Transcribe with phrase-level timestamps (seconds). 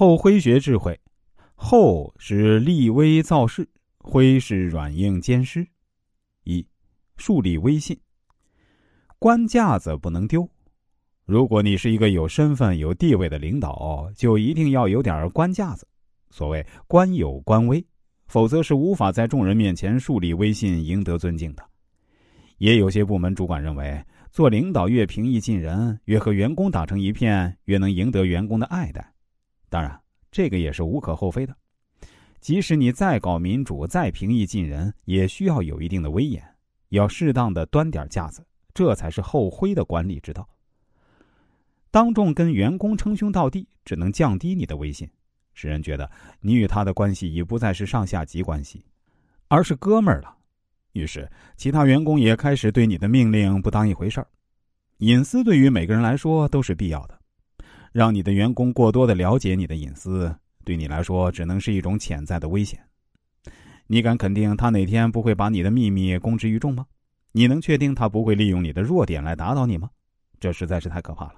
[0.00, 0.98] 后徽学智慧，
[1.54, 3.68] 后是立威造势，
[3.98, 5.68] 徽是软硬兼施。
[6.44, 6.66] 一，
[7.18, 7.94] 树立威信。
[9.18, 10.48] 官架子不能丢。
[11.26, 15.86] 如果你是一个有身份、有地位的领导，就一定要有点官架子。
[16.30, 17.84] 所谓官有官威，
[18.26, 21.62] 否则是无法在众人面前树立威信、赢得尊敬的。
[22.56, 29.06] 也有些部门主管认为，做领导越平易近人，越和员工打成一片，越能赢得员工的爱戴。
[29.70, 29.98] 当然，
[30.30, 31.56] 这个也是无可厚非的。
[32.40, 36.42] 即使你再搞民主、再平易近人，也需要有一定的威严，
[36.88, 40.48] 要适当的端点架子，这才是后辉的管理之道。
[41.90, 45.08] 当众跟员工称兄道弟，只能降低你的威信，
[45.54, 48.84] 使人觉得你与他的关系已不再是上下级关系，
[49.48, 50.36] 而是哥们儿了。
[50.92, 54.26] 于是，其他员工也开始对你的命令不当一回事儿。
[54.98, 57.19] 隐私对于每个人来说都是必要的。
[57.92, 62.80] 让你的员工过多的了解你的隐私，对你来说只能是一种潜在的危险。
[63.86, 66.86] 你敢肯定他哪天不会把你的秘密公之于众吗？
[67.32, 69.90] 你能确定他不会利用你的弱点来打倒你吗？
[70.38, 71.34] 这实在是太可怕了。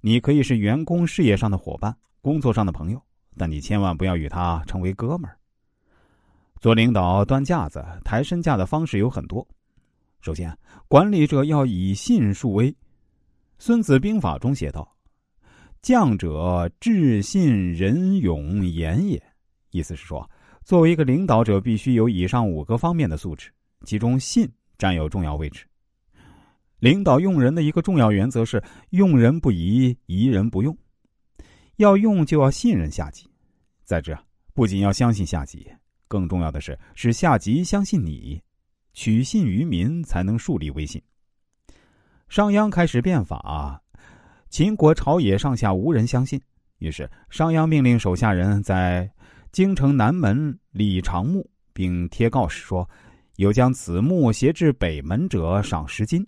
[0.00, 3.02] 你可以是员工事业上的伙伴、工作上的朋友，
[3.36, 5.36] 但你千万不要与他成为哥们儿。
[6.58, 9.46] 做领导端架子、抬身价的方式有很多。
[10.22, 10.56] 首先，
[10.88, 12.70] 管理者要以信树威。
[13.58, 14.90] 《孙子兵法》中写道。
[15.82, 19.22] 将者，智信仁勇严也。
[19.70, 20.28] 意思是说，
[20.62, 23.50] 作为一个领导者，必须有以上五个方面的素质，
[23.84, 25.64] 其中信占有重要位置。
[26.80, 30.76] 领导用人的一个重要原则是：用人不疑，疑人不用。
[31.76, 33.26] 要用就要信任下级。
[33.84, 34.18] 再者，
[34.52, 35.66] 不仅要相信下级，
[36.08, 38.40] 更重要的是使下级相信你，
[38.92, 41.00] 取信于民，才能树立威信。
[42.28, 43.82] 商鞅开始变法。
[44.50, 46.40] 秦国朝野上下无人相信，
[46.78, 49.08] 于是商鞅命令手下人在
[49.52, 52.88] 京城南门立长墓，并贴告示说
[53.38, 56.26] ：“有将此墓携至北门者，赏十金。”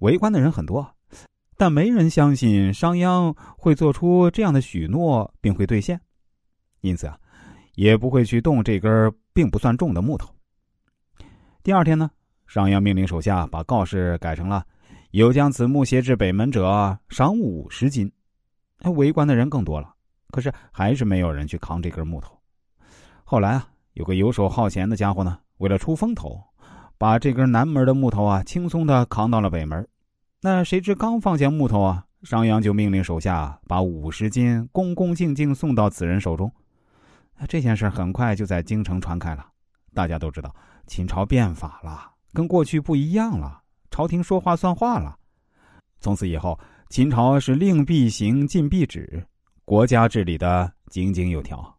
[0.00, 0.86] 围观的人很多，
[1.56, 5.98] 但没人相信商鞅会做出这样的许诺并会兑现，
[6.82, 7.18] 因此啊，
[7.76, 10.28] 也不会去动这根并不算重的木头。
[11.62, 12.10] 第二天呢，
[12.46, 14.66] 商鞅命令手下把告示改成了。
[15.12, 18.10] 有将此木携至北门者，赏五十斤。
[18.96, 19.94] 围观的人更多了，
[20.30, 22.40] 可是还是没有人去扛这根木头。
[23.22, 26.42] 后来啊，有个游手好闲的家伙呢，为了出风头，
[26.96, 29.86] 把这根南门的木头啊，轻松的扛到了北门。
[30.40, 36.50] 那谁知刚放下木头啊，商鞅就命令手下把五十斤恭恭敬敬送到此人手中。
[37.46, 39.46] 这件事很快就在京城传开了，
[39.92, 40.56] 大家都知道
[40.86, 43.61] 秦朝变法了，跟过去不一样了。
[43.92, 45.14] 朝廷说话算话了，
[46.00, 46.58] 从此以后，
[46.88, 49.24] 秦朝是令必行，禁必止，
[49.66, 51.78] 国家治理的井井有条。